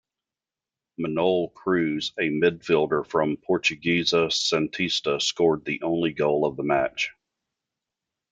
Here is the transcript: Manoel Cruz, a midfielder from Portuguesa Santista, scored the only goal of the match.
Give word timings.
Manoel 0.97 1.49
Cruz, 1.49 2.11
a 2.17 2.23
midfielder 2.29 3.05
from 3.05 3.37
Portuguesa 3.37 4.29
Santista, 4.31 5.21
scored 5.21 5.63
the 5.63 5.79
only 5.83 6.11
goal 6.11 6.43
of 6.47 6.57
the 6.57 6.63
match. 6.63 7.11